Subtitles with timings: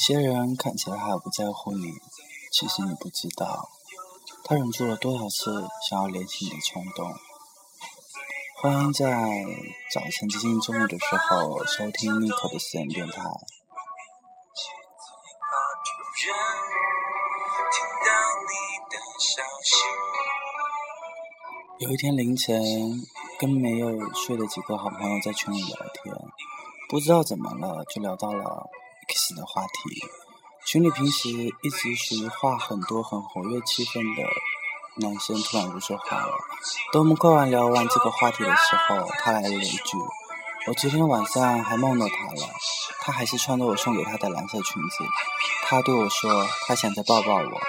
[0.00, 1.92] 有些人看起来还不在乎你，
[2.50, 3.68] 其实你不知道，
[4.44, 7.12] 他忍住了多少次想要联系你的冲动。
[8.62, 9.44] 欢迎在
[9.92, 13.22] 早晨接近中午的时候收听 n i o 的私人电台。
[21.78, 22.58] 有一天凌晨，
[23.38, 26.14] 跟没有睡的几个好朋友在群里聊天，
[26.88, 28.70] 不知道怎么了，就聊到了
[29.10, 30.04] X 的话题。
[30.66, 34.22] 群里平时一直属于话很多、很活跃气氛的
[34.96, 36.32] 男生突然不说话了。
[36.92, 39.96] 等我们快完聊完这个话题的时候，他来了一句
[40.68, 42.52] ：“我昨天晚上还梦到他了，
[43.00, 45.04] 他还是穿着我送给他的蓝色裙子。
[45.64, 47.60] 他对我说，他想再抱抱我，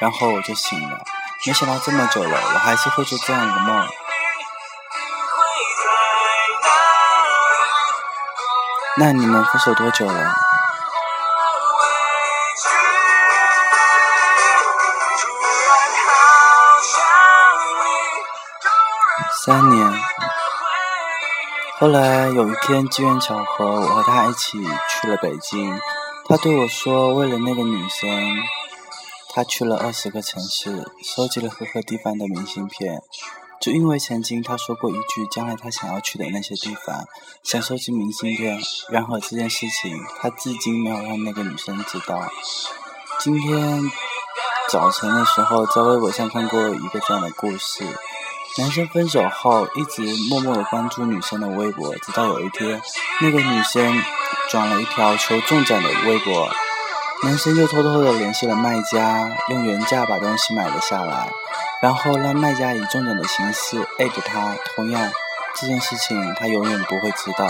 [0.00, 1.04] 然后我就醒了。”
[1.46, 3.88] 没想到这么久了，我还是会做这样的梦。
[8.96, 10.47] 那你们分手多久了？
[19.48, 20.00] 三年。
[21.78, 24.58] 后来有一天机缘巧合，我和他一起
[24.90, 25.80] 去了北京。
[26.28, 28.36] 他对我说，为了那个女生。
[29.30, 33.00] 他去了二十个城市，收集了各个地方的明信片，
[33.58, 37.06] 就因为曾经他说过一句将来他想要去的那些地方，
[37.42, 38.60] 想收集明信片。
[38.90, 42.20] 然后这件事情他至今没有让那个女生知道。
[43.20, 43.90] 今天
[44.68, 47.84] 早晨的时候在微博上看过一个这样的故事：
[48.56, 52.80] 男生分手后一直默默的关注女生的微博，直到有一天
[53.20, 54.02] 那个女生
[54.48, 56.48] 转了一条求中奖的微博。
[57.22, 61.30] 男生就偷偷的联系了卖家，用原价把东西买了下来，
[61.82, 64.56] 然后让卖家以中奖的形式艾特他。
[64.74, 65.10] 同样，
[65.54, 67.48] 这件事情他永远不会知道。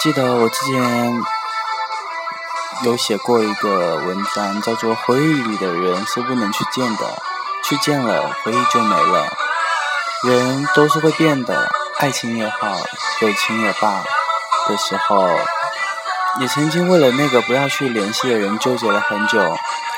[0.00, 1.22] 记得我之前
[2.82, 7.22] 有写过一个文章，叫做《回忆里的人是不能去见的，
[7.64, 9.26] 去见了回忆就没了》，
[10.28, 11.68] 人都是会变的。
[11.98, 12.76] 爱情也好，
[13.20, 14.04] 友情也罢
[14.68, 15.28] 的时候，
[16.40, 19.56] 也曾经为了那个不要去联系的人纠结了很久。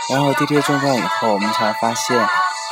[0.08, 2.26] 然后跌跌撞撞以后，我们才发现，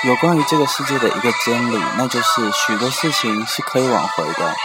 [0.05, 4.57] 有关于这个世界的一个真理，那就是许多事情是可以挽回的。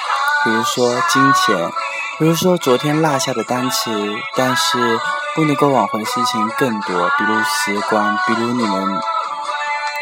[0.46, 1.72] 比如说金钱，
[2.18, 3.92] 比如说昨天落下的单词，
[4.36, 5.00] 但是
[5.36, 9.02] 不能够挽回的事情更多，比如时光，比如你们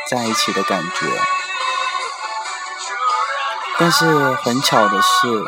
[0.09, 1.07] 在一起的感觉。
[3.77, 5.43] 但是很巧的是，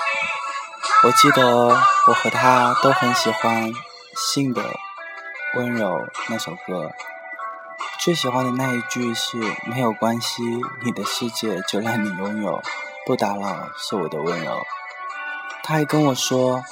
[1.03, 1.67] 我记得
[2.07, 3.73] 我和他都很喜欢
[4.15, 4.63] 《信的
[5.55, 5.89] 温柔》
[6.29, 6.89] 那首歌，
[7.99, 10.41] 最喜欢的那一句是“没有关系，
[10.85, 12.61] 你的世界就让你拥有，
[13.05, 14.65] 不打扰是我的温柔”。
[15.61, 16.63] 他还跟我说，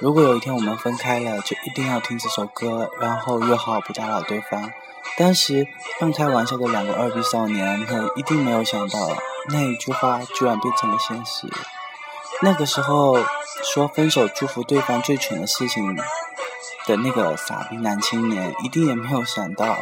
[0.00, 4.70] 如果有一天我们分开了，就一定要听这首歌，然后约好不打扰对方。
[5.16, 5.66] 当时
[5.98, 8.98] 半开玩笑的两个二逼少年们一定没有想到。
[9.50, 11.48] 那一句话居然变成了现实。
[12.42, 13.18] 那个时候
[13.64, 15.96] 说分手祝福对方最蠢的事情
[16.86, 19.78] 的那个傻逼男青年，一定也没有想到，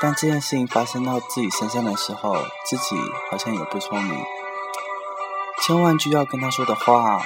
[0.00, 2.96] 当这件事情发生到自己身上的时候，自己
[3.30, 4.24] 好像也不聪明。
[5.62, 7.20] 千万句要跟他说的话，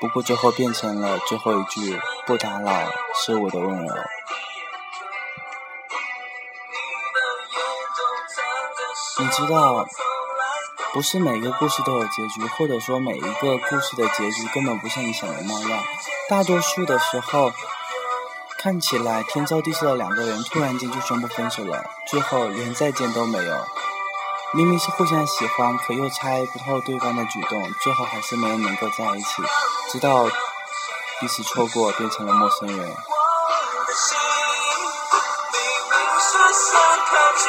[0.00, 3.94] 不过最后变成了最后一句“不打扰是我的温柔”。
[9.18, 9.86] 你知道？
[10.92, 15.84] 不是每个故事都有结局，或者说每一个故事的结局根本不像你想的那样。
[16.28, 17.52] 大多数的时候，
[18.58, 23.66] 看起来天造地设的两个人突然间就宣布分手了，最后连再见都没有。
[24.54, 29.42] 明明是互相喜欢可又猜不透对方的举动最后还是没有能够在一起
[29.92, 30.26] 直到
[31.20, 32.78] 彼此错过变成了陌生人。
[32.78, 32.82] 我
[33.84, 34.16] 的心
[35.52, 37.44] 明明是想靠近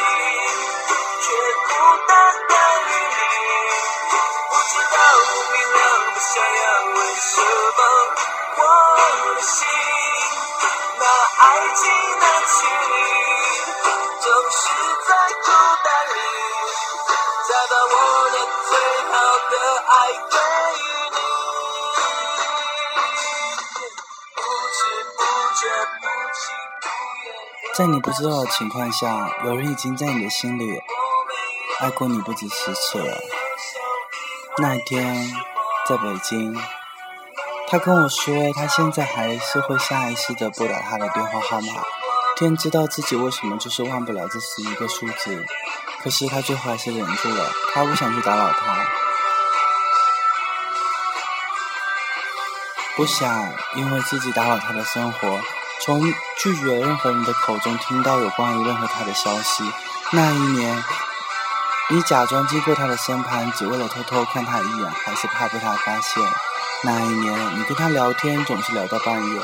[1.22, 1.32] 却
[1.64, 1.70] 孤
[2.06, 2.12] 单
[2.48, 2.54] 到
[2.84, 3.18] 黎明
[4.50, 5.78] 不知道不明了
[6.12, 7.32] 不想要为什
[7.76, 7.80] 么
[8.58, 8.60] 我
[9.36, 9.56] 的心
[10.98, 11.02] 那
[11.38, 11.44] 爱
[11.74, 11.80] 情
[12.20, 12.24] 的
[27.72, 30.82] 在你不知道的情况下，有人已经在你的心里
[31.78, 33.18] 爱过你不止十次了。
[34.58, 35.32] 那一天，
[35.88, 36.54] 在北京，
[37.68, 41.72] 他跟我说，他现在还是会下意识的拨打他的电话号码。
[42.36, 45.46] 天知道自己为什么就是忘不了这十一个数字，
[46.02, 48.86] 可是他最后还是忍住了，他不想去打扰他。
[53.00, 55.40] 不想因为自己打扰他的生活，
[55.80, 56.02] 从
[56.36, 59.64] 拒绝任何人的口中听到有关于任何他的消息。
[60.10, 60.84] 那一年，
[61.88, 66.22] 你假装经过他的身旁，只为了偷偷看他一眼，还是怕被他发现？
[66.82, 69.40] 那一年，你跟他聊天总是聊到半夜，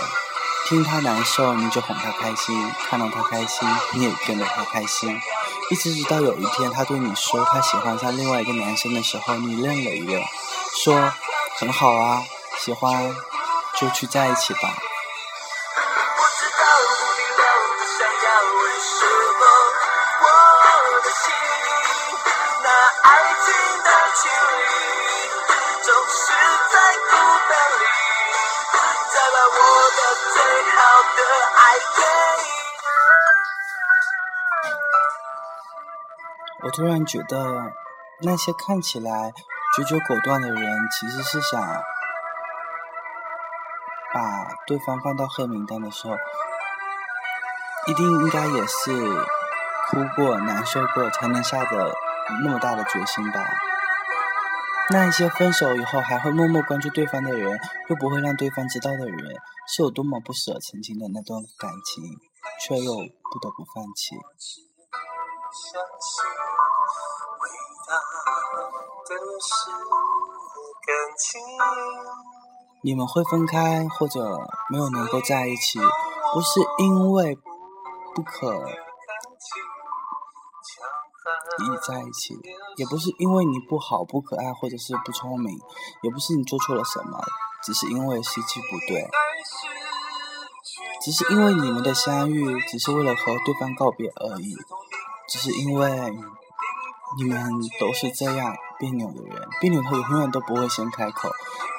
[0.66, 5.18] 听他难受你就哄他开心，看到他开心你也跟着他开心，
[5.70, 10.22] 一直直到有一天他对你说他喜欢上另外一个男生的时候，你愣了一愣，
[10.84, 11.10] 说
[11.58, 12.22] 很好啊，
[12.58, 13.16] 喜欢
[13.78, 14.74] 就去在一起吧。
[36.62, 37.72] 我突然觉得，
[38.22, 39.32] 那些看起来
[39.76, 41.60] 决绝果断的人，其实是想
[44.16, 46.14] 把对方放到黑名单的时候，
[47.86, 48.90] 一定应该也是
[49.90, 51.94] 哭过、难受过，才能下的
[52.42, 53.46] 那么大的决心吧。
[54.88, 57.60] 那一些分手以后还会默默关注对方的人，
[57.90, 59.18] 又不会让对方知道的人，
[59.68, 62.02] 是有多么不舍曾经的那段感情，
[62.62, 64.16] 却又不得不放弃。
[72.86, 74.38] 你们会分开，或者
[74.70, 75.80] 没有能够在一起，
[76.32, 77.36] 不是因为
[78.14, 78.64] 不可。
[81.58, 82.38] 以在一起，
[82.76, 85.58] 也不是因为你不好、不可爱，或者是不聪明，
[86.02, 87.20] 也不是你做错了什么，
[87.64, 89.04] 只是因为时机不对，
[91.02, 94.54] 只是因为你们的相遇只是为了和对方告别而已，
[95.28, 95.90] 只是因为
[97.16, 101.30] 你们都是这样别扭的人，别扭到永远都不会先开口，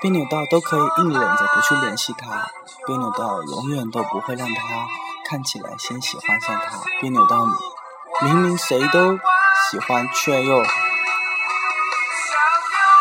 [0.01, 2.49] 别扭到都可以硬忍着不去联系他，
[2.85, 4.87] 别扭到永远都不会让他
[5.29, 7.53] 看起来先喜欢上他，别扭到你
[8.27, 9.19] 明明谁都。
[9.71, 10.61] 喜欢，却又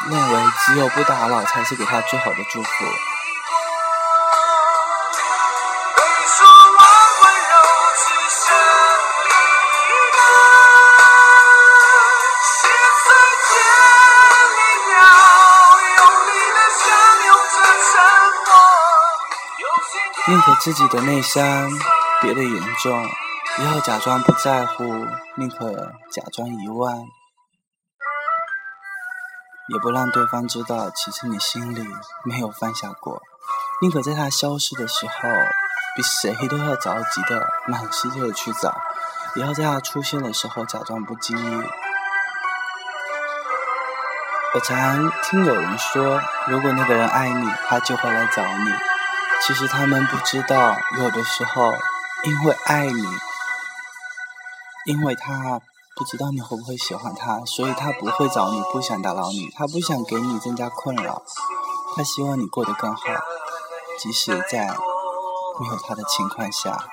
[0.08, 2.84] 认为只有不打扰才是给他最好的祝福。
[20.28, 21.70] 宁可自己的内伤
[22.20, 23.08] 别的严重。
[23.58, 24.84] 也要假装不在乎，
[25.36, 26.94] 宁可假装遗忘，
[29.68, 31.86] 也不让对方知道，其实你心里
[32.24, 33.22] 没有放下过。
[33.80, 35.12] 宁可在他消失的时候，
[35.94, 38.76] 比谁都要着急的满世界的去找，
[39.36, 41.64] 也要在他出现的时候假装不经意。
[44.54, 48.95] 我常听有人说，如果那个人爱你，他就会来找你。
[49.44, 51.72] 其实他们不知道，有的时候
[52.24, 53.04] 因为爱你。
[54.86, 55.60] 因为他
[55.96, 61.24] 不知道你会不会喜欢他，所以他不会找你，不想打扰你，他不想给你增加困扰，
[61.96, 63.02] 他希望你过得更好，
[63.98, 64.68] 即使在
[65.58, 66.86] 没有他的情况下。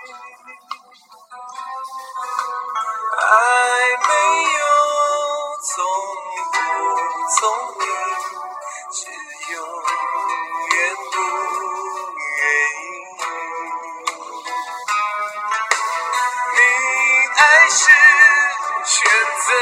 [17.64, 17.88] 还是。
[18.86, 19.54] 选择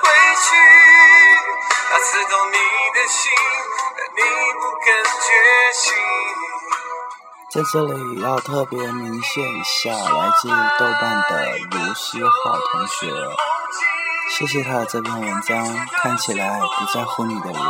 [0.00, 0.08] 回
[0.40, 0.48] 去，
[1.90, 2.56] 他刺痛你
[2.94, 3.30] 的心，
[3.94, 4.18] 但你
[4.54, 4.86] 不肯
[5.20, 5.28] 觉
[5.74, 5.84] 醒。
[7.52, 13.12] 在这里要特别鸣谢一下，来自豆瓣的卢思浩同学，
[14.30, 17.60] 谢谢他的这篇文章，看起来不在乎你的人。